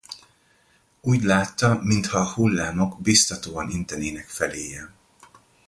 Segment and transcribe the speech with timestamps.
[1.01, 4.91] Úgy látta, mintha a hullámok biztatóan intenének feléje.